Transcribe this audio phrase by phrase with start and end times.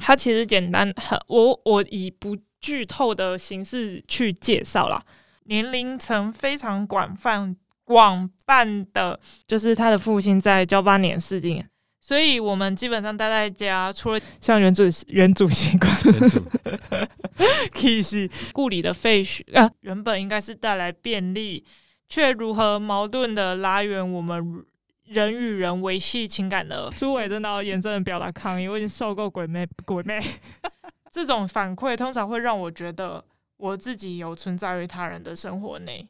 [0.00, 5.04] 它其实简单，很我我以不剧透的形式去介绍啦。
[5.44, 11.68] 年龄层非常广泛，广泛的，就是他的父亲在交八年事件，
[12.00, 15.92] 所以我们基本上待在家，除了像原主原主习惯，
[17.74, 21.64] 其实故里的废墟啊，原本应该是带来便利，
[22.08, 24.64] 却如何矛盾的拉远我们
[25.10, 26.90] 人与人维系情感的。
[26.96, 30.24] 朱伟真的要严正的表达抗议，我已经受够鬼妹 鬼妹
[31.10, 33.24] 这种反馈，通常会让我觉得。
[33.62, 36.08] 我自己有存在于他人的生活内，